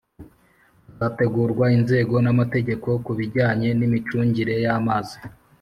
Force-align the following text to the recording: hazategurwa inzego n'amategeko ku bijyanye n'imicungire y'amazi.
hazategurwa 0.99 1.65
inzego 1.77 2.15
n'amategeko 2.25 2.87
ku 3.05 3.11
bijyanye 3.19 3.67
n'imicungire 3.79 4.55
y'amazi. 4.63 5.17